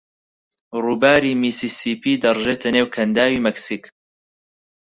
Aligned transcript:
ڕووباری 0.83 1.33
میسیسیپی 1.41 2.13
دەڕژێتە 2.23 2.67
نێو 2.75 2.87
کەنداوی 2.95 3.43
مەکسیک. 3.45 3.83